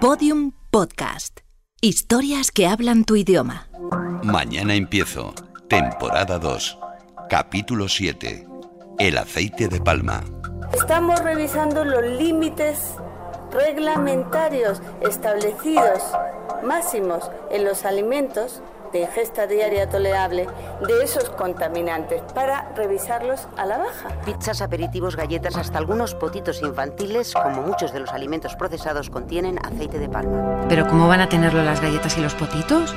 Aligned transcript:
Podium 0.00 0.52
Podcast. 0.70 1.40
Historias 1.80 2.52
que 2.52 2.68
hablan 2.68 3.02
tu 3.04 3.16
idioma. 3.16 3.66
Mañana 4.22 4.76
empiezo. 4.76 5.34
Temporada 5.68 6.38
2. 6.38 6.78
Capítulo 7.28 7.88
7. 7.88 8.46
El 9.00 9.18
aceite 9.18 9.66
de 9.66 9.80
palma. 9.80 10.22
Estamos 10.72 11.18
revisando 11.18 11.84
los 11.84 12.04
límites 12.16 12.78
reglamentarios 13.52 14.80
establecidos 15.00 16.02
máximos 16.62 17.30
en 17.50 17.64
los 17.64 17.84
alimentos 17.84 18.62
de 18.92 19.02
ingesta 19.02 19.46
diaria 19.46 19.88
tolerable 19.88 20.46
de 20.86 21.04
esos 21.04 21.28
contaminantes 21.30 22.22
para 22.34 22.72
revisarlos 22.74 23.46
a 23.56 23.66
la 23.66 23.78
baja. 23.78 24.08
Pizzas, 24.24 24.62
aperitivos, 24.62 25.16
galletas, 25.16 25.56
hasta 25.56 25.78
algunos 25.78 26.14
potitos 26.14 26.62
infantiles, 26.62 27.34
como 27.34 27.62
muchos 27.62 27.92
de 27.92 28.00
los 28.00 28.10
alimentos 28.10 28.56
procesados, 28.56 29.10
contienen 29.10 29.58
aceite 29.64 29.98
de 29.98 30.08
palma. 30.08 30.64
¿Pero 30.68 30.86
cómo 30.86 31.06
van 31.06 31.20
a 31.20 31.28
tenerlo 31.28 31.62
las 31.62 31.80
galletas 31.80 32.16
y 32.16 32.22
los 32.22 32.34
potitos? 32.34 32.94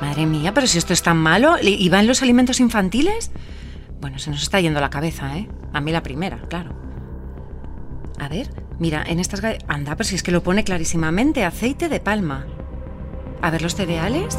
Madre 0.00 0.26
mía, 0.26 0.52
pero 0.54 0.66
si 0.66 0.78
esto 0.78 0.92
es 0.92 1.02
tan 1.02 1.16
malo, 1.16 1.56
¿y 1.60 1.88
va 1.88 2.00
en 2.00 2.06
los 2.06 2.22
alimentos 2.22 2.60
infantiles? 2.60 3.30
Bueno, 4.00 4.18
se 4.18 4.30
nos 4.30 4.42
está 4.42 4.60
yendo 4.60 4.80
la 4.80 4.90
cabeza, 4.90 5.36
¿eh? 5.36 5.48
A 5.72 5.80
mí 5.80 5.92
la 5.92 6.02
primera, 6.02 6.38
claro. 6.48 6.70
A 8.18 8.28
ver, 8.28 8.48
mira, 8.78 9.02
en 9.06 9.20
estas. 9.20 9.42
Anda, 9.68 9.96
pero 9.96 10.08
si 10.08 10.14
es 10.14 10.22
que 10.22 10.32
lo 10.32 10.42
pone 10.42 10.64
clarísimamente, 10.64 11.44
aceite 11.44 11.88
de 11.88 12.00
palma. 12.00 12.46
A 13.40 13.50
ver, 13.50 13.62
los 13.62 13.74
cereales. 13.74 14.38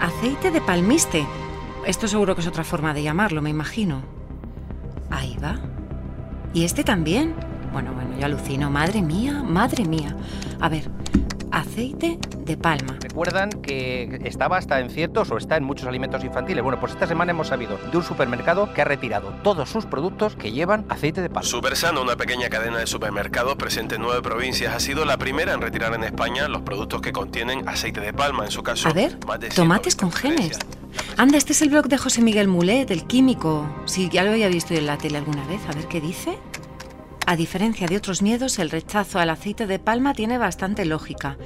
Aceite 0.00 0.50
de 0.50 0.60
palmiste. 0.60 1.26
Esto 1.86 2.08
seguro 2.08 2.34
que 2.34 2.40
es 2.40 2.46
otra 2.46 2.64
forma 2.64 2.94
de 2.94 3.02
llamarlo, 3.02 3.42
me 3.42 3.50
imagino. 3.50 4.02
Ahí 5.10 5.36
va. 5.42 5.60
¿Y 6.52 6.64
este 6.64 6.84
también? 6.84 7.34
Bueno, 7.72 7.92
bueno, 7.92 8.18
yo 8.18 8.26
alucino. 8.26 8.70
Madre 8.70 9.02
mía, 9.02 9.42
madre 9.42 9.84
mía. 9.84 10.16
A 10.60 10.68
ver, 10.68 10.90
aceite 11.56 12.18
de 12.44 12.56
palma. 12.56 12.98
Recuerdan 13.00 13.50
que 13.50 14.20
estaba 14.24 14.58
hasta 14.58 14.78
en 14.80 14.90
ciertos 14.90 15.30
o 15.30 15.38
está 15.38 15.56
en 15.56 15.64
muchos 15.64 15.88
alimentos 15.88 16.22
infantiles. 16.22 16.62
Bueno, 16.62 16.78
pues 16.78 16.92
esta 16.92 17.06
semana 17.06 17.30
hemos 17.30 17.48
sabido 17.48 17.78
de 17.90 17.96
un 17.96 18.04
supermercado 18.04 18.72
que 18.74 18.82
ha 18.82 18.84
retirado 18.84 19.30
todos 19.42 19.70
sus 19.70 19.86
productos 19.86 20.36
que 20.36 20.52
llevan 20.52 20.84
aceite 20.90 21.22
de 21.22 21.30
palma. 21.30 21.48
Supersano, 21.48 22.02
una 22.02 22.16
pequeña 22.16 22.50
cadena 22.50 22.78
de 22.78 22.86
supermercados 22.86 23.56
presente 23.56 23.94
en 23.94 24.02
nueve 24.02 24.20
provincias, 24.20 24.74
ha 24.74 24.80
sido 24.80 25.04
la 25.06 25.16
primera 25.16 25.54
en 25.54 25.62
retirar 25.62 25.94
en 25.94 26.04
España 26.04 26.46
los 26.48 26.60
productos 26.62 27.00
que 27.00 27.12
contienen 27.12 27.66
aceite 27.66 28.00
de 28.00 28.12
palma. 28.12 28.44
En 28.44 28.50
su 28.50 28.62
caso, 28.62 28.88
a 28.88 28.92
ver, 28.92 29.18
tomates 29.54 29.96
con 29.96 30.12
genes. 30.12 30.58
Anda, 31.16 31.38
este 31.38 31.52
es 31.52 31.62
el 31.62 31.70
blog 31.70 31.88
de 31.88 31.96
José 31.96 32.20
Miguel 32.20 32.48
Mulet, 32.48 32.90
el 32.90 33.06
químico. 33.06 33.66
Sí, 33.86 34.10
ya 34.12 34.24
lo 34.24 34.32
había 34.32 34.48
visto 34.48 34.74
en 34.74 34.86
la 34.86 34.98
tele 34.98 35.16
alguna 35.18 35.46
vez. 35.46 35.60
A 35.68 35.72
ver 35.72 35.86
qué 35.86 36.00
dice. 36.00 36.38
A 37.28 37.34
diferencia 37.34 37.88
de 37.88 37.96
otros 37.96 38.22
miedos, 38.22 38.60
el 38.60 38.70
rechazo 38.70 39.18
al 39.18 39.30
aceite 39.30 39.66
de 39.66 39.80
palma 39.80 40.14
tiene 40.14 40.38
bastante 40.38 40.84
lógica. 40.84 41.36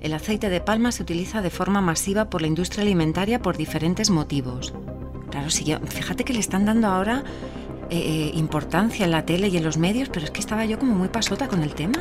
El 0.00 0.12
aceite 0.12 0.48
de 0.48 0.60
palma 0.60 0.90
se 0.90 1.04
utiliza 1.04 1.42
de 1.42 1.50
forma 1.50 1.80
masiva 1.80 2.28
por 2.28 2.40
la 2.40 2.48
industria 2.48 2.82
alimentaria 2.82 3.40
por 3.40 3.56
diferentes 3.56 4.10
motivos. 4.10 4.74
Claro, 5.30 5.48
sí, 5.50 5.72
fíjate 5.90 6.24
que 6.24 6.32
le 6.32 6.40
están 6.40 6.64
dando 6.64 6.88
ahora 6.88 7.22
eh, 7.88 7.98
eh, 7.98 8.30
importancia 8.34 9.04
en 9.04 9.12
la 9.12 9.24
tele 9.24 9.46
y 9.46 9.56
en 9.56 9.62
los 9.62 9.76
medios, 9.76 10.08
pero 10.08 10.24
es 10.24 10.32
que 10.32 10.40
estaba 10.40 10.64
yo 10.64 10.76
como 10.76 10.96
muy 10.96 11.08
pasota 11.08 11.46
con 11.46 11.62
el 11.62 11.72
tema. 11.72 12.00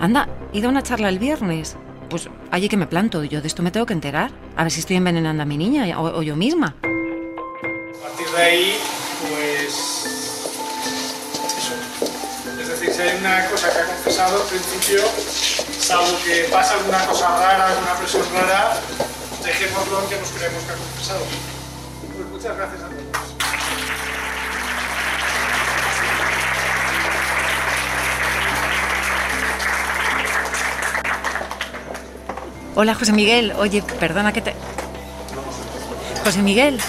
Anda, 0.00 0.28
ido 0.52 0.66
a 0.66 0.72
una 0.72 0.82
charla 0.82 1.10
el 1.10 1.20
viernes. 1.20 1.76
Pues 2.10 2.28
allí 2.50 2.68
que 2.68 2.76
me 2.76 2.88
planto, 2.88 3.22
yo 3.22 3.42
de 3.42 3.46
esto 3.46 3.62
me 3.62 3.70
tengo 3.70 3.86
que 3.86 3.92
enterar. 3.92 4.32
A 4.56 4.64
ver 4.64 4.72
si 4.72 4.80
estoy 4.80 4.96
envenenando 4.96 5.44
a 5.44 5.46
mi 5.46 5.56
niña 5.56 6.00
o, 6.00 6.18
o 6.18 6.22
yo 6.24 6.34
misma. 6.34 6.74
A 6.82 8.08
partir 8.08 8.26
de 8.36 8.42
ahí, 8.42 8.72
pues 9.20 10.03
si 12.94 13.02
hay 13.02 13.16
una 13.18 13.44
cosa 13.50 13.72
que 13.72 13.78
ha 13.80 13.86
confesado 13.86 14.40
al 14.40 14.48
principio, 14.48 15.02
salvo 15.80 16.16
que 16.24 16.44
pasa 16.44 16.74
alguna 16.74 17.04
cosa 17.06 17.28
rara, 17.28 17.66
alguna 17.66 17.94
presión 17.96 18.22
rara, 18.32 18.76
dejémoslo 19.42 20.02
en 20.02 20.08
que 20.08 20.16
nos 20.16 20.28
creemos 20.28 20.62
que 20.62 20.72
ha 20.72 20.76
confesado. 20.76 21.20
Pues 22.16 22.28
muchas 22.28 22.56
gracias 22.56 22.82
a 22.82 22.88
todos. 22.88 23.04
Hola 32.76 32.94
José 32.94 33.12
Miguel, 33.12 33.52
oye, 33.58 33.82
perdona 33.98 34.32
que 34.32 34.40
te... 34.40 34.54
José 36.24 36.42
Miguel, 36.42 36.80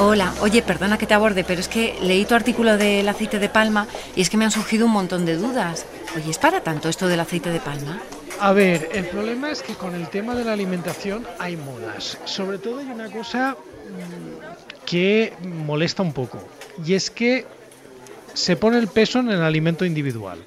Hola, 0.00 0.32
oye, 0.42 0.62
perdona 0.62 0.96
que 0.96 1.08
te 1.08 1.14
aborde, 1.14 1.42
pero 1.42 1.58
es 1.58 1.66
que 1.66 1.98
leí 2.00 2.24
tu 2.24 2.36
artículo 2.36 2.76
del 2.76 3.08
aceite 3.08 3.40
de 3.40 3.48
palma 3.48 3.88
y 4.14 4.20
es 4.20 4.30
que 4.30 4.36
me 4.36 4.44
han 4.44 4.52
surgido 4.52 4.86
un 4.86 4.92
montón 4.92 5.26
de 5.26 5.36
dudas. 5.36 5.86
Oye, 6.14 6.30
¿es 6.30 6.38
para 6.38 6.62
tanto 6.62 6.88
esto 6.88 7.08
del 7.08 7.18
aceite 7.18 7.50
de 7.50 7.58
palma? 7.58 8.00
A 8.38 8.52
ver, 8.52 8.90
el 8.92 9.06
problema 9.06 9.50
es 9.50 9.60
que 9.60 9.74
con 9.74 9.96
el 9.96 10.08
tema 10.08 10.36
de 10.36 10.44
la 10.44 10.52
alimentación 10.52 11.26
hay 11.40 11.56
modas. 11.56 12.16
Sobre 12.26 12.58
todo 12.58 12.78
hay 12.78 12.86
una 12.86 13.10
cosa 13.10 13.56
mm, 13.56 14.86
que 14.86 15.32
molesta 15.42 16.04
un 16.04 16.12
poco 16.12 16.38
y 16.86 16.94
es 16.94 17.10
que 17.10 17.44
se 18.34 18.54
pone 18.54 18.78
el 18.78 18.86
peso 18.86 19.18
en 19.18 19.30
el 19.30 19.42
alimento 19.42 19.84
individual 19.84 20.38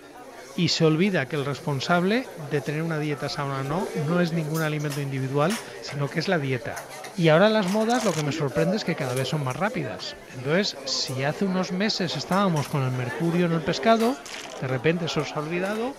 y 0.56 0.70
se 0.70 0.86
olvida 0.86 1.28
que 1.28 1.36
el 1.36 1.44
responsable 1.44 2.26
de 2.52 2.62
tener 2.62 2.84
una 2.84 3.00
dieta 3.00 3.28
sana 3.28 3.60
o 3.60 3.64
no 3.64 3.86
no 4.08 4.22
es 4.22 4.32
ningún 4.32 4.62
alimento 4.62 5.02
individual, 5.02 5.52
sino 5.82 6.10
que 6.10 6.20
es 6.20 6.30
la 6.30 6.38
dieta. 6.38 6.78
Y 7.18 7.30
ahora 7.30 7.50
las 7.50 7.68
modas 7.72 8.06
lo 8.06 8.14
que 8.14 8.24
me 8.24 8.32
sorprende 8.32 8.78
es 8.78 8.86
que 8.86 8.96
cada 8.96 9.14
vez 9.14 9.28
son 9.28 9.44
más 9.44 9.56
rápidas. 9.56 10.16
Entonces, 10.38 10.78
si 10.86 11.24
hace 11.24 11.46
unos 11.46 11.72
meses 11.72 12.16
estábamos 12.16 12.68
con 12.68 12.84
el 12.84 12.92
mercurio 12.92 13.46
en 13.46 13.52
el 13.52 13.62
pescado, 13.62 14.16
de 14.62 14.68
repente 14.68 15.08
se 15.08 15.20
os 15.20 15.36
ha 15.36 15.40
olvidado 15.40 15.94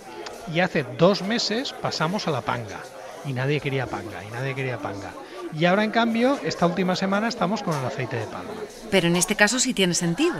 y 0.52 0.60
hace 0.60 0.84
dos 0.98 1.22
meses 1.22 1.72
pasamos 1.72 2.26
a 2.28 2.30
la 2.30 2.40
panga. 2.40 2.80
Y 3.24 3.32
nadie 3.32 3.60
quería 3.60 3.86
panga, 3.86 4.24
y 4.24 4.32
nadie 4.32 4.54
quería 4.54 4.78
panga. 4.78 5.12
Y 5.56 5.66
ahora, 5.66 5.84
en 5.84 5.90
cambio, 5.90 6.38
esta 6.42 6.66
última 6.66 6.96
semana 6.96 7.28
estamos 7.28 7.62
con 7.62 7.78
el 7.78 7.84
aceite 7.84 8.16
de 8.16 8.26
palma. 8.26 8.50
Pero 8.90 9.06
en 9.06 9.16
este 9.16 9.36
caso 9.36 9.60
sí 9.60 9.74
tiene 9.74 9.94
sentido. 9.94 10.34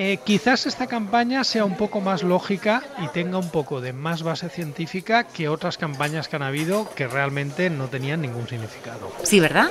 Eh, 0.00 0.20
quizás 0.22 0.64
esta 0.66 0.86
campaña 0.86 1.42
sea 1.42 1.64
un 1.64 1.76
poco 1.76 2.00
más 2.00 2.22
lógica 2.22 2.84
y 3.02 3.08
tenga 3.08 3.36
un 3.36 3.50
poco 3.50 3.80
de 3.80 3.92
más 3.92 4.22
base 4.22 4.48
científica 4.48 5.24
que 5.24 5.48
otras 5.48 5.76
campañas 5.76 6.28
que 6.28 6.36
han 6.36 6.44
habido 6.44 6.88
que 6.94 7.08
realmente 7.08 7.68
no 7.68 7.88
tenían 7.88 8.20
ningún 8.20 8.46
significado. 8.46 9.10
Sí, 9.24 9.40
¿verdad? 9.40 9.70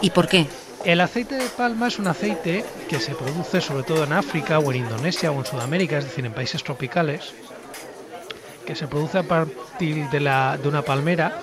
¿Y 0.00 0.10
por 0.10 0.26
qué? 0.26 0.48
El 0.84 1.00
aceite 1.00 1.36
de 1.36 1.48
palma 1.50 1.86
es 1.86 2.00
un 2.00 2.08
aceite 2.08 2.64
que 2.88 2.98
se 2.98 3.14
produce 3.14 3.60
sobre 3.60 3.84
todo 3.84 4.02
en 4.02 4.12
África 4.12 4.58
o 4.58 4.72
en 4.72 4.78
Indonesia 4.78 5.30
o 5.30 5.38
en 5.38 5.46
Sudamérica, 5.46 5.98
es 5.98 6.04
decir, 6.06 6.26
en 6.26 6.32
países 6.32 6.64
tropicales, 6.64 7.32
que 8.66 8.74
se 8.74 8.88
produce 8.88 9.18
a 9.18 9.22
partir 9.22 10.10
de, 10.10 10.18
la, 10.18 10.58
de 10.60 10.68
una 10.68 10.82
palmera 10.82 11.42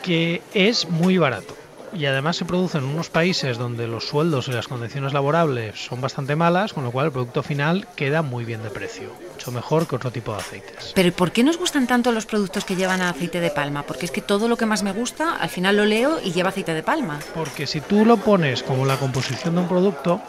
que 0.00 0.42
es 0.54 0.88
muy 0.88 1.18
barato 1.18 1.55
y 1.96 2.06
además 2.06 2.36
se 2.36 2.44
produce 2.44 2.78
en 2.78 2.84
unos 2.84 3.08
países 3.08 3.58
donde 3.58 3.86
los 3.86 4.06
sueldos 4.06 4.48
y 4.48 4.52
las 4.52 4.68
condiciones 4.68 5.12
laborables 5.12 5.84
son 5.86 6.00
bastante 6.00 6.36
malas, 6.36 6.72
con 6.72 6.84
lo 6.84 6.90
cual 6.90 7.06
el 7.06 7.12
producto 7.12 7.42
final 7.42 7.88
queda 7.96 8.22
muy 8.22 8.44
bien 8.44 8.62
de 8.62 8.70
precio, 8.70 9.12
mucho 9.32 9.50
mejor 9.50 9.86
que 9.86 9.96
otro 9.96 10.10
tipo 10.10 10.32
de 10.32 10.38
aceites. 10.38 10.92
Pero 10.94 11.12
¿por 11.12 11.32
qué 11.32 11.42
nos 11.42 11.58
gustan 11.58 11.86
tanto 11.86 12.12
los 12.12 12.26
productos 12.26 12.64
que 12.64 12.76
llevan 12.76 13.00
aceite 13.00 13.40
de 13.40 13.50
palma? 13.50 13.84
Porque 13.84 14.06
es 14.06 14.10
que 14.10 14.20
todo 14.20 14.48
lo 14.48 14.56
que 14.56 14.66
más 14.66 14.82
me 14.82 14.92
gusta, 14.92 15.36
al 15.36 15.48
final 15.48 15.76
lo 15.76 15.84
leo 15.84 16.20
y 16.22 16.32
lleva 16.32 16.50
aceite 16.50 16.74
de 16.74 16.82
palma. 16.82 17.18
Porque 17.34 17.66
si 17.66 17.80
tú 17.80 18.04
lo 18.04 18.18
pones 18.18 18.62
como 18.62 18.84
la 18.84 18.98
composición 18.98 19.54
de 19.54 19.62
un 19.62 19.68
producto, 19.68 20.20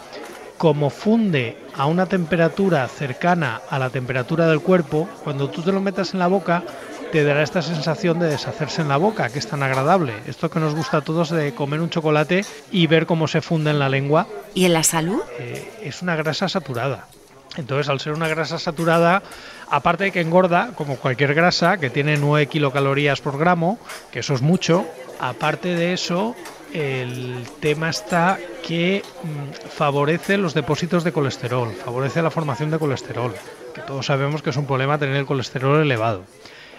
como 0.57 0.89
funde 0.89 1.57
a 1.75 1.85
una 1.85 2.07
temperatura 2.07 2.87
cercana 2.87 3.61
a 3.69 3.77
la 3.77 3.89
temperatura 3.89 4.47
del 4.47 4.61
cuerpo, 4.61 5.07
cuando 5.23 5.49
tú 5.49 5.61
te 5.61 5.71
lo 5.71 5.81
metas 5.81 6.13
en 6.13 6.19
la 6.19 6.27
boca, 6.27 6.63
te 7.11 7.23
dará 7.23 7.43
esta 7.43 7.61
sensación 7.61 8.19
de 8.19 8.27
deshacerse 8.27 8.81
en 8.81 8.89
la 8.89 8.97
boca, 8.97 9.29
que 9.29 9.39
es 9.39 9.47
tan 9.47 9.63
agradable. 9.63 10.13
Esto 10.27 10.49
que 10.49 10.59
nos 10.59 10.75
gusta 10.75 10.97
a 10.97 11.01
todos 11.01 11.29
de 11.29 11.53
comer 11.53 11.81
un 11.81 11.89
chocolate 11.89 12.45
y 12.71 12.87
ver 12.87 13.05
cómo 13.05 13.27
se 13.27 13.41
funde 13.41 13.71
en 13.71 13.79
la 13.79 13.89
lengua. 13.89 14.27
¿Y 14.53 14.65
en 14.65 14.73
la 14.73 14.83
salud? 14.83 15.21
Eh, 15.39 15.71
es 15.83 16.01
una 16.01 16.15
grasa 16.15 16.49
saturada. 16.49 17.07
Entonces, 17.55 17.89
al 17.89 17.99
ser 17.99 18.13
una 18.13 18.27
grasa 18.27 18.59
saturada, 18.59 19.23
aparte 19.69 20.05
de 20.05 20.11
que 20.11 20.21
engorda, 20.21 20.73
como 20.75 20.97
cualquier 20.97 21.33
grasa, 21.33 21.77
que 21.77 21.89
tiene 21.89 22.17
9 22.17 22.47
kilocalorías 22.47 23.21
por 23.21 23.37
gramo, 23.37 23.79
que 24.11 24.19
eso 24.19 24.35
es 24.35 24.41
mucho, 24.41 24.85
aparte 25.19 25.69
de 25.75 25.93
eso, 25.93 26.35
el 26.73 27.45
tema 27.59 27.89
está 27.89 28.37
que 28.65 29.01
mm, 29.23 29.69
favorece 29.69 30.37
los 30.37 30.53
depósitos 30.53 31.03
de 31.03 31.11
colesterol, 31.11 31.73
favorece 31.73 32.21
la 32.21 32.29
formación 32.29 32.69
de 32.69 32.77
colesterol, 32.77 33.33
que 33.73 33.81
todos 33.81 34.05
sabemos 34.05 34.41
que 34.43 34.51
es 34.51 34.57
un 34.57 34.67
problema 34.67 34.99
tener 34.99 35.15
el 35.15 35.25
colesterol 35.25 35.81
elevado. 35.81 36.25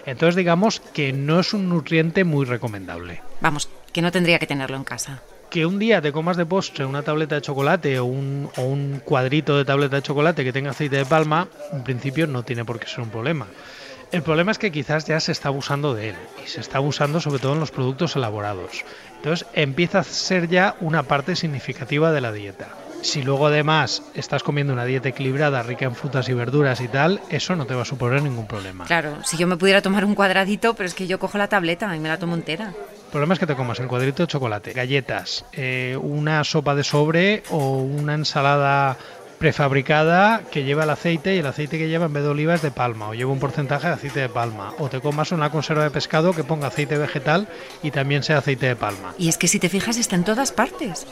Entonces 0.05 0.35
digamos 0.35 0.79
que 0.79 1.13
no 1.13 1.39
es 1.39 1.53
un 1.53 1.69
nutriente 1.69 2.23
muy 2.23 2.45
recomendable. 2.45 3.21
Vamos, 3.41 3.69
que 3.91 4.01
no 4.01 4.11
tendría 4.11 4.39
que 4.39 4.47
tenerlo 4.47 4.77
en 4.77 4.83
casa. 4.83 5.21
Que 5.49 5.65
un 5.65 5.79
día 5.79 6.01
te 6.01 6.11
comas 6.11 6.37
de 6.37 6.45
postre 6.45 6.85
una 6.85 7.01
tableta 7.01 7.35
de 7.35 7.41
chocolate 7.41 7.99
o 7.99 8.05
un, 8.05 8.49
o 8.55 8.61
un 8.61 9.01
cuadrito 9.03 9.57
de 9.57 9.65
tableta 9.65 9.95
de 9.95 10.01
chocolate 10.03 10.43
que 10.43 10.53
tenga 10.53 10.71
aceite 10.71 10.97
de 10.97 11.05
palma, 11.05 11.47
en 11.73 11.83
principio 11.83 12.27
no 12.27 12.43
tiene 12.43 12.65
por 12.65 12.79
qué 12.79 12.87
ser 12.87 13.01
un 13.01 13.09
problema. 13.09 13.47
El 14.11 14.23
problema 14.23 14.51
es 14.51 14.57
que 14.57 14.71
quizás 14.71 15.05
ya 15.05 15.19
se 15.19 15.31
está 15.31 15.49
abusando 15.49 15.93
de 15.93 16.09
él 16.09 16.15
y 16.43 16.47
se 16.47 16.61
está 16.61 16.79
abusando 16.79 17.19
sobre 17.19 17.39
todo 17.39 17.53
en 17.53 17.59
los 17.59 17.71
productos 17.71 18.15
elaborados. 18.15 18.83
Entonces 19.17 19.47
empieza 19.53 19.99
a 19.99 20.03
ser 20.03 20.47
ya 20.47 20.75
una 20.81 21.03
parte 21.03 21.35
significativa 21.35 22.11
de 22.11 22.21
la 22.21 22.31
dieta. 22.31 22.69
Si 23.01 23.23
luego 23.23 23.47
además 23.47 24.03
estás 24.13 24.43
comiendo 24.43 24.73
una 24.73 24.85
dieta 24.85 25.09
equilibrada, 25.09 25.63
rica 25.63 25.85
en 25.85 25.95
frutas 25.95 26.27
y 26.29 26.33
verduras 26.33 26.81
y 26.81 26.87
tal, 26.87 27.21
eso 27.29 27.55
no 27.55 27.65
te 27.65 27.73
va 27.73 27.83
a 27.83 27.85
suponer 27.85 28.21
ningún 28.21 28.47
problema. 28.47 28.85
Claro, 28.85 29.17
si 29.23 29.37
yo 29.37 29.47
me 29.47 29.57
pudiera 29.57 29.81
tomar 29.81 30.05
un 30.05 30.15
cuadradito, 30.15 30.73
pero 30.73 30.87
es 30.87 30.93
que 30.93 31.07
yo 31.07 31.19
cojo 31.19 31.37
la 31.37 31.47
tableta 31.47 31.95
y 31.95 31.99
me 31.99 32.09
la 32.09 32.19
tomo 32.19 32.35
entera. 32.35 32.65
El 32.65 33.11
problema 33.11 33.33
es 33.33 33.39
que 33.39 33.47
te 33.47 33.55
comas 33.55 33.79
el 33.79 33.87
cuadrito 33.87 34.23
de 34.23 34.27
chocolate, 34.27 34.73
galletas, 34.73 35.45
eh, 35.53 35.97
una 35.99 36.43
sopa 36.43 36.75
de 36.75 36.83
sobre 36.83 37.43
o 37.49 37.77
una 37.77 38.13
ensalada 38.13 38.97
prefabricada 39.39 40.43
que 40.51 40.63
lleva 40.63 40.83
el 40.83 40.89
aceite 40.89 41.33
y 41.33 41.39
el 41.39 41.45
aceite 41.47 41.77
que 41.77 41.87
lleva 41.87 42.05
en 42.05 42.13
vez 42.13 42.23
de 42.23 42.29
oliva 42.29 42.53
es 42.53 42.61
de 42.61 42.71
palma 42.71 43.07
o 43.07 43.13
lleva 43.13 43.31
un 43.31 43.39
porcentaje 43.39 43.87
de 43.87 43.93
aceite 43.93 44.19
de 44.19 44.29
palma 44.29 44.73
o 44.77 44.89
te 44.89 44.99
comas 44.99 45.31
una 45.31 45.49
conserva 45.49 45.83
de 45.83 45.91
pescado 45.91 46.33
que 46.33 46.43
ponga 46.43 46.67
aceite 46.67 46.97
vegetal 46.97 47.47
y 47.81 47.91
también 47.91 48.21
sea 48.21 48.39
aceite 48.39 48.67
de 48.67 48.75
palma. 48.75 49.15
Y 49.17 49.29
es 49.29 49.37
que 49.37 49.47
si 49.47 49.57
te 49.57 49.69
fijas 49.69 49.97
está 49.97 50.15
en 50.15 50.25
todas 50.25 50.51
partes. 50.51 51.07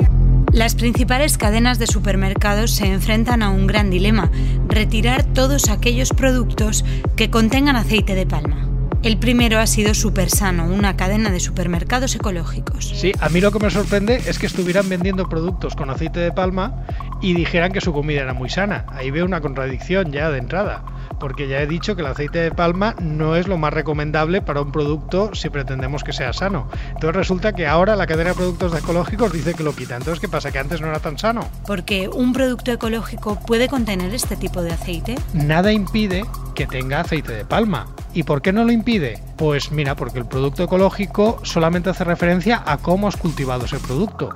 Las 0.58 0.74
principales 0.74 1.38
cadenas 1.38 1.78
de 1.78 1.86
supermercados 1.86 2.72
se 2.72 2.88
enfrentan 2.88 3.44
a 3.44 3.52
un 3.52 3.68
gran 3.68 3.92
dilema, 3.92 4.32
retirar 4.68 5.24
todos 5.24 5.70
aquellos 5.70 6.10
productos 6.10 6.84
que 7.16 7.30
contengan 7.30 7.76
aceite 7.76 8.16
de 8.16 8.26
palma. 8.26 8.68
El 9.04 9.20
primero 9.20 9.60
ha 9.60 9.68
sido 9.68 9.94
Supersano, 9.94 10.66
una 10.66 10.98
cadena 10.98 11.30
de 11.30 11.40
supermercados 11.40 12.16
ecológicos. 12.16 12.92
Sí, 12.96 13.12
a 13.20 13.30
mí 13.30 13.40
lo 13.40 13.52
que 13.52 13.60
me 13.60 13.70
sorprende 13.70 14.24
es 14.26 14.40
que 14.40 14.48
estuvieran 14.48 14.90
vendiendo 14.90 15.30
productos 15.30 15.76
con 15.76 15.92
aceite 15.92 16.22
de 16.22 16.32
palma 16.32 16.84
y 17.22 17.34
dijeran 17.34 17.72
que 17.72 17.82
su 17.82 17.94
comida 17.94 18.22
era 18.22 18.34
muy 18.34 18.50
sana. 18.50 18.86
Ahí 18.90 19.12
veo 19.12 19.26
una 19.26 19.42
contradicción 19.42 20.12
ya 20.12 20.30
de 20.30 20.38
entrada, 20.38 20.84
porque 21.20 21.48
ya 21.48 21.62
he 21.62 21.68
dicho 21.68 21.96
que 21.96 22.02
el 22.02 22.08
aceite 22.08 22.40
de 22.40 22.52
palma 22.52 22.96
no 23.00 23.36
es 23.36 23.48
lo 23.48 23.58
más 23.58 23.74
recomendable 23.74 24.42
para 24.42 24.62
un 24.62 24.72
producto 24.72 25.34
si 25.34 25.50
pretendemos 25.50 26.04
que 26.04 26.14
sea 26.14 26.34
sano. 26.34 26.68
Entonces 26.90 27.16
resulta 27.16 27.54
que 27.54 27.68
ahora 27.68 27.96
la 27.96 28.08
cadena 28.08 28.30
de 28.30 28.36
productos 28.36 28.78
ecológicos 28.78 29.34
dice 29.34 29.54
que 29.54 29.64
lo 29.64 29.76
quita. 29.76 29.96
Entonces, 29.96 30.20
¿qué 30.20 30.28
pasa? 30.28 30.52
¿Que 30.52 30.60
antes 30.60 30.82
no 30.82 30.88
era 30.88 31.00
tan 31.00 31.18
sano? 31.18 31.48
Porque 31.66 32.08
un 32.08 32.34
producto 32.34 32.72
ecológico 32.72 33.40
puede 33.40 33.68
contener 33.68 34.14
este 34.14 34.36
tipo 34.36 34.62
de 34.62 34.72
aceite. 34.72 35.16
Nada 35.34 35.72
impide 35.72 36.26
que 36.56 36.68
tenga 36.68 37.02
aceite 37.02 37.34
de 37.34 37.46
palma. 37.46 37.88
¿Y 38.14 38.24
por 38.24 38.42
qué 38.42 38.52
no 38.52 38.64
lo 38.64 38.72
impide? 38.72 39.22
Pues 39.38 39.72
mira, 39.72 39.96
porque 39.96 40.20
el 40.20 40.26
producto 40.26 40.64
ecológico 40.64 41.40
solamente 41.44 41.92
hace 41.92 42.04
referencia 42.04 42.64
a 42.66 42.78
cómo 42.78 43.08
has 43.08 43.16
cultivado 43.16 43.66
ese 43.66 43.78
producto, 43.80 44.36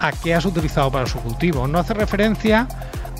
a 0.00 0.12
qué 0.12 0.34
has 0.34 0.44
utilizado 0.44 0.90
para 0.90 1.06
su 1.06 1.18
cultivo. 1.18 1.66
No 1.66 1.78
hace 1.78 1.94
referencia 1.94 2.68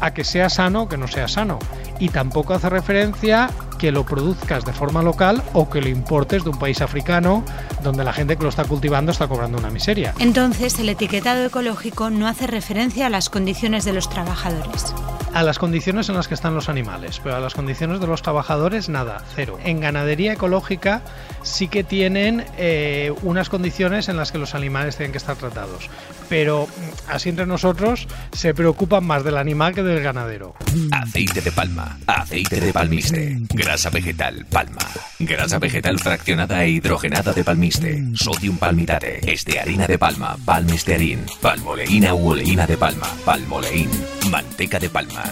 a 0.01 0.13
que 0.13 0.25
sea 0.25 0.49
sano 0.49 0.83
o 0.83 0.89
que 0.89 0.97
no 0.97 1.09
sea 1.09 1.29
sano. 1.29 1.59
Y 1.99 2.11
tampoco 2.11 2.55
hace 2.55 2.69
referencia 2.71 3.51
que 3.79 3.93
lo 3.93 4.05
produzcas 4.05 4.65
de 4.65 4.73
forma 4.73 5.03
local 5.03 5.43
o 5.53 5.71
que 5.71 5.81
lo 5.81 5.89
importes 5.89 6.45
de 6.45 6.51
un 6.51 6.59
país 6.59 6.81
africano 6.81 7.45
donde 7.83 8.05
la 8.05 8.13
gente 8.13 8.37
que 8.37 8.43
lo 8.43 8.49
está 8.49 8.65
cultivando 8.65 9.13
está 9.13 9.29
cobrando 9.29 9.59
una 9.59 9.71
miseria. 9.71 10.15
Entonces, 10.19 10.79
el 10.79 10.89
etiquetado 10.89 11.45
ecológico 11.45 12.11
no 12.11 12.27
hace 12.27 12.47
referencia 12.47 13.07
a 13.07 13.11
las 13.11 13.31
condiciones 13.31 13.85
de 13.85 13.93
los 13.93 14.11
trabajadores. 14.11 14.95
A 15.35 15.43
las 15.43 15.59
condiciones 15.59 16.09
en 16.09 16.17
las 16.17 16.27
que 16.27 16.35
están 16.35 16.55
los 16.55 16.69
animales, 16.69 17.21
pero 17.23 17.37
a 17.37 17.41
las 17.41 17.55
condiciones 17.55 18.01
de 18.01 18.07
los 18.07 18.23
trabajadores 18.23 18.89
nada, 18.89 19.23
cero. 19.37 19.59
En 19.63 19.81
ganadería 19.81 20.33
ecológica 20.33 21.03
sí 21.43 21.69
que 21.69 21.85
tienen 21.85 22.45
eh, 22.57 23.13
unas 23.23 23.49
condiciones 23.49 24.09
en 24.09 24.17
las 24.17 24.33
que 24.33 24.39
los 24.39 24.55
animales 24.55 24.97
tienen 24.97 25.13
que 25.13 25.19
estar 25.19 25.37
tratados, 25.37 25.91
pero 26.29 26.69
así 27.09 27.29
entre 27.29 27.47
nosotros 27.47 28.07
se 28.33 28.55
preocupan 28.55 29.05
más 29.05 29.25
del 29.25 29.37
animal 29.37 29.75
que 29.75 29.83
del 29.83 30.03
ganadero. 30.03 30.55
Aceite 30.93 31.41
de 31.41 31.53
palma, 31.53 31.99
aceite 32.07 32.61
de 32.61 32.73
palmiste, 32.73 33.39
grasa 33.51 33.91
vegetal 33.91 34.47
palma, 34.51 34.79
grasa 35.19 35.59
vegetal 35.59 35.99
fraccionada 35.99 36.65
e 36.65 36.71
hidrogenada 36.71 37.33
de 37.33 37.45
palmiste, 37.45 38.05
sodium 38.15 38.57
palmitate, 38.57 39.21
estearina 39.31 39.87
de 39.87 39.99
palma, 39.99 40.37
palmistearin, 40.45 41.25
palmoleína 41.41 42.15
u 42.15 42.31
oleína 42.31 42.67
de 42.67 42.77
palma, 42.77 43.09
palmoleín, 43.25 43.91
manteca 44.31 44.79
de 44.79 44.91
palma. 44.91 45.25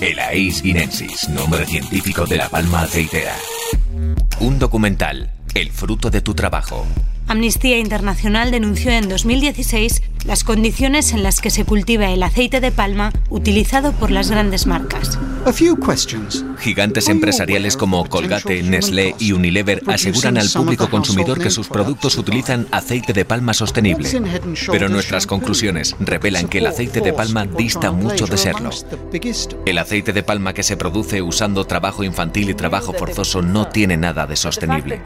El 0.00 0.18
Aeis 0.18 0.62
guinensis, 0.62 1.28
nombre 1.28 1.66
científico 1.66 2.24
de 2.24 2.38
la 2.38 2.48
palma 2.48 2.82
aceitera. 2.82 3.34
Un 4.40 4.58
documental, 4.58 5.30
el 5.54 5.70
fruto 5.70 6.10
de 6.10 6.22
tu 6.22 6.34
trabajo. 6.34 6.86
Amnistía 7.30 7.78
Internacional 7.78 8.50
denunció 8.50 8.90
en 8.90 9.08
2016 9.08 10.02
las 10.24 10.44
condiciones 10.44 11.12
en 11.12 11.22
las 11.22 11.40
que 11.40 11.50
se 11.50 11.64
cultiva 11.64 12.10
el 12.10 12.22
aceite 12.22 12.60
de 12.60 12.70
palma 12.70 13.12
utilizado 13.28 13.92
por 13.92 14.10
las 14.10 14.30
grandes 14.30 14.66
marcas. 14.66 15.18
Gigantes 16.58 17.08
empresariales 17.08 17.76
como 17.76 18.06
Colgate, 18.06 18.62
Nestlé 18.62 19.14
y 19.18 19.32
Unilever 19.32 19.82
aseguran 19.86 20.36
al 20.36 20.50
público 20.50 20.90
consumidor 20.90 21.40
que 21.40 21.50
sus 21.50 21.68
productos 21.68 22.18
utilizan 22.18 22.66
aceite 22.70 23.12
de 23.12 23.24
palma 23.24 23.54
sostenible. 23.54 24.10
Pero 24.70 24.88
nuestras 24.88 25.26
conclusiones 25.26 25.96
revelan 25.98 26.48
que 26.48 26.58
el 26.58 26.66
aceite 26.66 27.00
de 27.00 27.12
palma 27.12 27.46
dista 27.46 27.90
mucho 27.90 28.26
de 28.26 28.36
serlo. 28.36 28.70
El 29.64 29.78
aceite 29.78 30.12
de 30.12 30.22
palma 30.22 30.52
que 30.52 30.62
se 30.62 30.76
produce 30.76 31.22
usando 31.22 31.66
trabajo 31.66 32.04
infantil 32.04 32.50
y 32.50 32.54
trabajo 32.54 32.92
forzoso 32.92 33.40
no 33.42 33.68
tiene 33.68 33.96
nada 33.96 34.26
de 34.26 34.36
sostenible. 34.36 35.00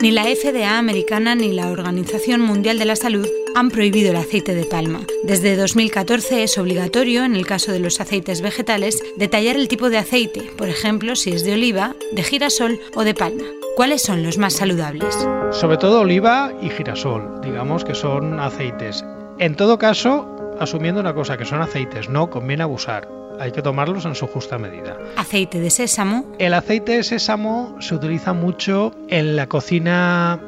Ni 0.00 0.10
la 0.12 0.24
FDA 0.24 0.78
americana 0.78 1.34
ni 1.34 1.52
la 1.52 1.68
Organización 1.68 2.40
Mundial 2.40 2.78
de 2.78 2.84
la 2.84 2.96
Salud 2.96 3.31
han 3.54 3.70
prohibido 3.70 4.10
el 4.10 4.16
aceite 4.16 4.54
de 4.54 4.64
palma. 4.64 5.00
Desde 5.24 5.56
2014 5.56 6.42
es 6.42 6.58
obligatorio, 6.58 7.24
en 7.24 7.34
el 7.34 7.46
caso 7.46 7.72
de 7.72 7.78
los 7.78 8.00
aceites 8.00 8.40
vegetales, 8.40 9.02
detallar 9.16 9.56
el 9.56 9.68
tipo 9.68 9.90
de 9.90 9.98
aceite, 9.98 10.50
por 10.56 10.68
ejemplo, 10.68 11.16
si 11.16 11.30
es 11.30 11.44
de 11.44 11.54
oliva, 11.54 11.94
de 12.12 12.22
girasol 12.22 12.80
o 12.94 13.04
de 13.04 13.14
palma. 13.14 13.44
¿Cuáles 13.76 14.02
son 14.02 14.22
los 14.22 14.38
más 14.38 14.54
saludables? 14.54 15.16
Sobre 15.50 15.76
todo 15.76 16.00
oliva 16.00 16.52
y 16.60 16.70
girasol, 16.70 17.40
digamos 17.42 17.84
que 17.84 17.94
son 17.94 18.38
aceites. 18.40 19.04
En 19.38 19.56
todo 19.56 19.78
caso, 19.78 20.56
asumiendo 20.60 21.00
una 21.00 21.14
cosa, 21.14 21.36
que 21.36 21.44
son 21.44 21.62
aceites, 21.62 22.08
no 22.08 22.30
conviene 22.30 22.62
abusar 22.62 23.08
hay 23.40 23.50
que 23.50 23.62
tomarlos 23.62 24.04
en 24.04 24.14
su 24.14 24.26
justa 24.28 24.58
medida. 24.58 24.96
Aceite 25.16 25.58
de 25.58 25.70
sésamo. 25.70 26.24
El 26.38 26.54
aceite 26.54 26.92
de 26.92 27.02
sésamo 27.02 27.76
se 27.80 27.94
utiliza 27.94 28.34
mucho 28.34 28.94
en 29.08 29.34
la 29.34 29.48
cocina 29.48 30.38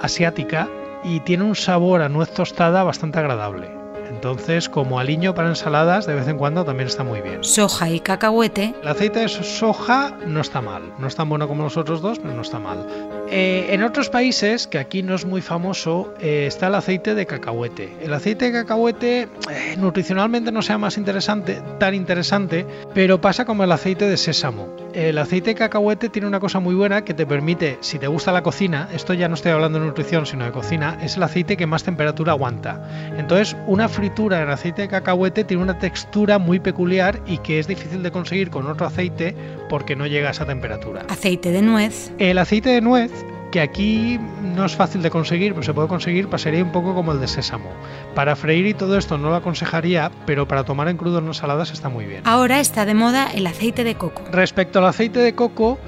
asiática 0.00 0.68
y 1.04 1.20
tiene 1.20 1.44
un 1.44 1.54
sabor 1.54 2.02
a 2.02 2.08
nuez 2.08 2.30
tostada 2.30 2.82
bastante 2.82 3.18
agradable. 3.18 3.70
Entonces, 4.08 4.68
como 4.68 4.98
aliño 4.98 5.34
para 5.34 5.48
ensaladas, 5.48 6.06
de 6.06 6.14
vez 6.14 6.26
en 6.28 6.38
cuando 6.38 6.64
también 6.64 6.88
está 6.88 7.04
muy 7.04 7.20
bien. 7.20 7.44
Soja 7.44 7.90
y 7.90 8.00
cacahuete. 8.00 8.74
El 8.82 8.88
aceite 8.88 9.20
de 9.20 9.28
soja 9.28 10.16
no 10.26 10.40
está 10.40 10.60
mal. 10.60 10.94
No 10.98 11.06
es 11.06 11.14
tan 11.14 11.28
bueno 11.28 11.46
como 11.46 11.64
los 11.64 11.76
otros 11.76 12.00
dos, 12.00 12.18
pero 12.18 12.34
no 12.34 12.42
está 12.42 12.58
mal. 12.58 12.86
Eh, 13.30 13.74
en 13.74 13.82
otros 13.82 14.08
países, 14.08 14.66
que 14.66 14.78
aquí 14.78 15.02
no 15.02 15.14
es 15.14 15.26
muy 15.26 15.42
famoso, 15.42 16.14
eh, 16.18 16.46
está 16.46 16.68
el 16.68 16.74
aceite 16.74 17.14
de 17.14 17.26
cacahuete. 17.26 17.92
El 18.00 18.14
aceite 18.14 18.46
de 18.46 18.52
cacahuete 18.52 19.28
eh, 19.50 19.76
nutricionalmente 19.76 20.50
no 20.50 20.62
sea 20.62 20.78
más 20.78 20.96
interesante, 20.96 21.60
tan 21.78 21.94
interesante, 21.94 22.64
pero 22.94 23.20
pasa 23.20 23.44
como 23.44 23.64
el 23.64 23.72
aceite 23.72 24.08
de 24.08 24.16
sésamo. 24.16 24.74
El 24.94 25.18
aceite 25.18 25.50
de 25.50 25.56
cacahuete 25.56 26.08
tiene 26.08 26.26
una 26.26 26.40
cosa 26.40 26.58
muy 26.58 26.74
buena 26.74 27.04
que 27.04 27.12
te 27.12 27.26
permite, 27.26 27.76
si 27.80 27.98
te 27.98 28.06
gusta 28.06 28.32
la 28.32 28.42
cocina, 28.42 28.88
esto 28.94 29.12
ya 29.12 29.28
no 29.28 29.34
estoy 29.34 29.52
hablando 29.52 29.78
de 29.78 29.86
nutrición, 29.86 30.24
sino 30.24 30.46
de 30.46 30.50
cocina, 30.50 30.98
es 31.02 31.16
el 31.16 31.22
aceite 31.22 31.58
que 31.58 31.66
más 31.66 31.84
temperatura 31.84 32.32
aguanta. 32.32 33.12
Entonces, 33.18 33.54
una 33.66 33.88
fritura 33.88 34.42
en 34.42 34.48
aceite 34.48 34.82
de 34.82 34.88
cacahuete 34.88 35.44
tiene 35.44 35.62
una 35.62 35.78
textura 35.78 36.38
muy 36.38 36.60
peculiar 36.60 37.20
y 37.26 37.38
que 37.38 37.58
es 37.58 37.68
difícil 37.68 38.02
de 38.02 38.10
conseguir 38.10 38.48
con 38.48 38.66
otro 38.66 38.86
aceite 38.86 39.36
porque 39.68 39.94
no 39.94 40.06
llega 40.06 40.28
a 40.28 40.30
esa 40.30 40.46
temperatura. 40.46 41.04
Aceite 41.08 41.52
de 41.52 41.60
nuez. 41.60 42.10
El 42.18 42.38
aceite 42.38 42.70
de 42.70 42.80
nuez 42.80 43.12
que 43.50 43.60
aquí 43.60 44.18
no 44.42 44.64
es 44.64 44.76
fácil 44.76 45.02
de 45.02 45.10
conseguir, 45.10 45.52
pero 45.52 45.62
se 45.62 45.72
puede 45.72 45.88
conseguir, 45.88 46.28
pasaría 46.28 46.62
un 46.62 46.72
poco 46.72 46.94
como 46.94 47.12
el 47.12 47.20
de 47.20 47.28
sésamo. 47.28 47.70
Para 48.14 48.36
freír 48.36 48.66
y 48.66 48.74
todo 48.74 48.98
esto 48.98 49.16
no 49.18 49.30
lo 49.30 49.36
aconsejaría, 49.36 50.10
pero 50.26 50.46
para 50.46 50.64
tomar 50.64 50.88
en 50.88 50.96
crudo 50.96 51.18
en 51.18 51.26
ensaladas 51.26 51.70
está 51.70 51.88
muy 51.88 52.04
bien. 52.04 52.22
Ahora 52.26 52.60
está 52.60 52.84
de 52.84 52.94
moda 52.94 53.30
el 53.32 53.46
aceite 53.46 53.84
de 53.84 53.94
coco. 53.94 54.22
Respecto 54.30 54.78
al 54.78 54.86
aceite 54.86 55.20
de 55.20 55.34
coco, 55.34 55.78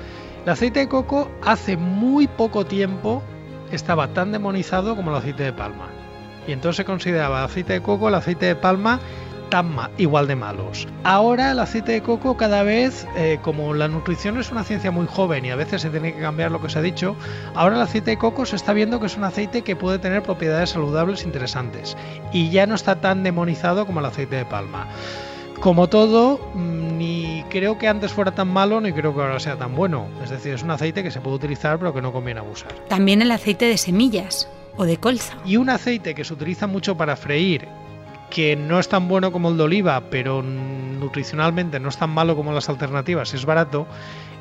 el 0.45 0.50
aceite 0.50 0.81
de 0.81 0.88
coco 0.88 1.31
hace 1.43 1.76
muy 1.76 2.26
poco 2.26 2.64
tiempo 2.64 3.23
estaba 3.73 4.09
tan 4.09 4.33
demonizado 4.33 4.97
como 4.97 5.11
el 5.11 5.19
aceite 5.19 5.43
de 5.43 5.52
palma. 5.52 5.88
Y 6.47 6.52
entonces 6.52 6.79
se 6.79 6.85
consideraba 6.85 7.40
el 7.40 7.45
aceite 7.45 7.75
de 7.75 7.83
coco, 7.83 8.09
el 8.09 8.14
aceite 8.14 8.47
de 8.47 8.57
palma 8.57 9.00
tan 9.50 9.71
igual 9.99 10.26
de 10.26 10.37
malos. 10.37 10.88
Ahora 11.04 11.50
el 11.50 11.59
aceite 11.59 11.92
de 11.92 12.02
coco 12.02 12.37
cada 12.37 12.62
vez, 12.62 13.07
eh, 13.16 13.38
como 13.42 13.75
la 13.75 13.88
nutrición 13.88 14.38
es 14.38 14.50
una 14.50 14.64
ciencia 14.64 14.90
muy 14.90 15.07
joven 15.07 15.45
y 15.45 15.50
a 15.50 15.57
veces 15.57 15.83
se 15.83 15.90
tiene 15.90 16.14
que 16.14 16.21
cambiar 16.21 16.50
lo 16.50 16.62
que 16.62 16.71
se 16.71 16.78
ha 16.78 16.83
dicho, 16.83 17.16
ahora 17.54 17.76
el 17.76 17.83
aceite 17.83 18.12
de 18.12 18.19
coco 18.19 18.47
se 18.47 18.57
está 18.57 18.73
viendo 18.73 19.00
que 19.00 19.07
es 19.07 19.16
un 19.16 19.25
aceite 19.25 19.62
que 19.62 19.76
puede 19.76 19.99
tener 19.99 20.23
propiedades 20.23 20.71
saludables 20.71 21.25
interesantes 21.25 21.97
y 22.33 22.50
ya 22.50 22.66
no 22.66 22.75
está 22.75 23.00
tan 23.00 23.23
demonizado 23.23 23.87
como 23.87 24.00
el 24.00 24.07
aceite 24.07 24.37
de 24.37 24.45
palma. 24.45 24.88
Como 25.61 25.88
todo, 25.88 26.40
mm, 26.54 26.97
ni 26.97 27.45
creo 27.50 27.76
que 27.76 27.87
antes 27.87 28.12
fuera 28.12 28.33
tan 28.33 28.49
malo 28.49 28.80
ni 28.80 28.92
creo 28.92 29.14
que 29.14 29.21
ahora 29.21 29.40
sea 29.40 29.57
tan 29.57 29.75
bueno. 29.75 30.09
Es 30.23 30.30
decir, 30.30 30.54
es 30.54 30.62
un 30.62 30.71
aceite 30.71 31.02
que 31.02 31.11
se 31.11 31.21
puede 31.21 31.37
utilizar 31.37 31.78
pero 31.78 31.92
que 31.92 32.00
no 32.00 32.12
conviene 32.12 32.40
abusar. 32.40 32.73
También 32.88 33.21
el 33.21 33.30
aceite 33.30 33.66
de 33.66 33.76
semillas 33.76 34.49
o 34.76 34.85
de 34.85 34.97
colza. 34.97 35.37
Y 35.45 35.59
un 35.59 35.69
aceite 35.69 36.14
que 36.14 36.25
se 36.25 36.33
utiliza 36.33 36.66
mucho 36.66 36.97
para 36.97 37.16
freír 37.16 37.69
que 38.31 38.57
no 38.57 38.79
es 38.79 38.89
tan 38.89 39.09
bueno 39.09 39.33
como 39.33 39.51
el 39.51 39.57
de 39.57 39.65
oliva, 39.65 40.03
pero 40.11 40.43
nutricionalmente 40.43 41.81
no 41.81 41.89
es 41.89 41.99
tan 41.99 42.11
malo 42.11 42.37
como 42.37 42.53
las 42.53 42.69
alternativas, 42.69 43.35
es 43.35 43.45
barato, 43.45 43.87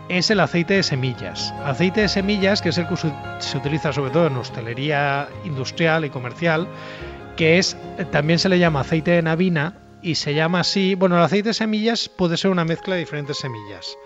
es 0.09 0.29
el 0.29 0.39
aceite 0.39 0.75
de 0.75 0.83
semillas. 0.83 1.53
Aceite 1.63 2.01
de 2.01 2.09
semillas, 2.09 2.61
que 2.61 2.69
es 2.69 2.77
el 2.77 2.87
que 2.87 2.95
se 2.97 3.57
utiliza 3.57 3.93
sobre 3.93 4.11
todo 4.11 4.27
en 4.27 4.37
hostelería 4.37 5.27
industrial 5.45 6.05
y 6.05 6.09
comercial, 6.09 6.67
que 7.35 7.57
es 7.57 7.77
también 8.11 8.39
se 8.39 8.49
le 8.49 8.59
llama 8.59 8.81
aceite 8.81 9.11
de 9.11 9.21
navina 9.21 9.75
y 10.01 10.15
se 10.15 10.33
llama 10.33 10.61
así. 10.61 10.95
Bueno, 10.95 11.17
el 11.17 11.23
aceite 11.23 11.49
de 11.49 11.53
semillas 11.53 12.09
puede 12.09 12.37
ser 12.37 12.51
una 12.51 12.65
mezcla 12.65 12.95
de 12.95 13.01
diferentes 13.01 13.37
semillas. 13.37 13.97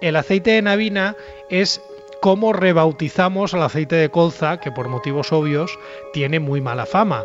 El 0.00 0.16
aceite 0.16 0.52
de 0.52 0.62
navina 0.62 1.14
es 1.50 1.80
como 2.20 2.52
rebautizamos 2.52 3.54
al 3.54 3.62
aceite 3.62 3.96
de 3.96 4.10
colza, 4.10 4.58
que 4.60 4.72
por 4.72 4.88
motivos 4.88 5.32
obvios 5.32 5.78
tiene 6.12 6.40
muy 6.40 6.60
mala 6.60 6.86
fama. 6.86 7.22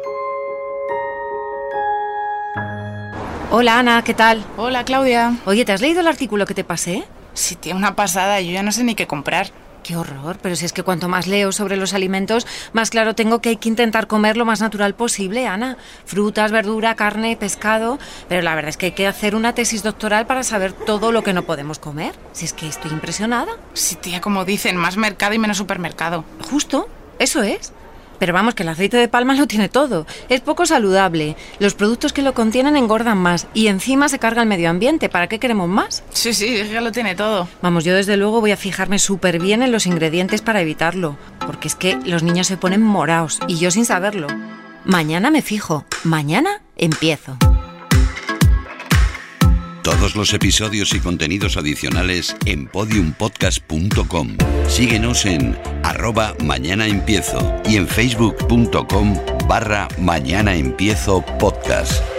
Hola 3.52 3.80
Ana, 3.80 4.04
¿qué 4.04 4.14
tal? 4.14 4.44
Hola 4.58 4.84
Claudia. 4.84 5.38
Oye, 5.46 5.66
¿te 5.66 5.72
has 5.72 5.82
leído 5.82 6.02
el 6.02 6.08
artículo 6.08 6.46
que 6.46 6.54
te 6.54 6.64
pasé? 6.64 7.06
Sí, 7.34 7.56
tiene 7.56 7.78
una 7.78 7.96
pasada, 7.96 8.42
yo 8.42 8.52
ya 8.52 8.64
no 8.64 8.72
sé 8.72 8.84
ni 8.84 8.96
qué 8.96 9.08
comprar. 9.08 9.52
Qué 9.84 9.96
horror, 9.96 10.40
pero 10.42 10.56
si 10.56 10.66
es 10.66 10.74
que 10.74 10.82
cuanto 10.82 11.08
más 11.10 11.28
leo 11.28 11.52
sobre 11.52 11.78
los 11.78 11.94
alimentos, 11.94 12.48
más 12.74 12.90
claro 12.90 13.14
tengo 13.14 13.40
que 13.40 13.50
hay 13.50 13.58
que 13.58 13.70
intentar 13.70 14.08
comer 14.08 14.36
lo 14.36 14.44
más 14.44 14.62
natural 14.62 14.96
posible, 14.96 15.46
Ana. 15.48 15.78
Frutas, 16.06 16.52
verdura, 16.52 16.96
carne, 16.96 17.38
pescado. 17.38 18.00
Pero 18.28 18.42
la 18.42 18.56
verdad 18.56 18.70
es 18.70 18.78
que 18.78 18.88
hay 18.88 18.92
que 18.94 19.06
hacer 19.06 19.36
una 19.36 19.54
tesis 19.54 19.84
doctoral 19.84 20.26
para 20.26 20.42
saber 20.42 20.74
todo 20.74 21.12
lo 21.12 21.24
que 21.24 21.34
no 21.34 21.44
podemos 21.44 21.78
comer. 21.78 22.16
Si 22.34 22.46
es 22.46 22.54
que 22.54 22.68
estoy 22.68 22.92
impresionada. 22.92 23.52
Sí, 23.74 23.96
tía, 23.96 24.22
como 24.22 24.44
dicen, 24.44 24.76
más 24.76 24.98
mercado 24.98 25.36
y 25.36 25.40
menos 25.40 25.58
supermercado. 25.58 26.26
Justo, 26.50 26.90
eso 27.20 27.44
es. 27.44 27.72
Pero 28.20 28.34
vamos, 28.34 28.56
que 28.56 28.64
el 28.64 28.70
aceite 28.70 28.98
de 28.98 29.08
palma 29.08 29.36
lo 29.36 29.48
tiene 29.48 29.70
todo. 29.70 30.06
Es 30.30 30.42
poco 30.42 30.66
saludable. 30.66 31.36
Los 31.60 31.74
productos 31.74 32.14
que 32.14 32.22
lo 32.22 32.34
contienen 32.34 32.76
engordan 32.76 33.18
más 33.18 33.48
y 33.54 33.68
encima 33.68 34.10
se 34.10 34.20
carga 34.20 34.42
el 34.42 34.48
medio 34.48 34.70
ambiente. 34.70 35.10
¿Para 35.10 35.28
qué 35.28 35.40
queremos 35.40 35.70
más? 35.70 36.04
Sí, 36.12 36.34
sí, 36.34 36.62
ya 36.72 36.82
lo 36.82 36.92
tiene 36.92 37.16
todo. 37.16 37.48
Vamos, 37.62 37.84
yo 37.84 37.96
desde 37.96 38.18
luego 38.18 38.42
voy 38.42 38.52
a 38.52 38.58
fijarme 38.58 39.00
súper 39.00 39.40
bien 39.40 39.62
en 39.62 39.72
los 39.72 39.86
ingredientes 39.86 40.42
para 40.42 40.62
evitarlo. 40.62 41.18
Porque 41.46 41.68
es 41.68 41.76
que 41.76 41.98
los 42.06 42.24
niños 42.24 42.48
se 42.48 42.58
ponen 42.58 42.82
moraos 42.82 43.40
y 43.48 43.58
yo 43.58 43.72
sin 43.72 43.86
saberlo. 43.86 44.28
Mañana 44.86 45.32
me 45.32 45.42
fijo. 45.42 45.86
Mañana 46.04 46.62
empiezo. 46.76 47.38
Todos 49.86 50.16
los 50.16 50.34
episodios 50.34 50.94
y 50.96 51.00
contenidos 51.00 51.58
adicionales 51.58 52.36
en 52.46 52.68
podiumpodcast.com. 52.68 54.38
Síguenos 54.68 55.28
en 55.28 55.56
arroba 55.96 56.36
mañana 56.44 56.86
empiezo 56.86 57.38
y 57.66 57.78
en 57.78 57.88
facebook.com 57.88 59.16
barra 59.48 59.88
mañana 59.98 60.54
empiezo 60.56 61.22
podcast. 61.40 62.15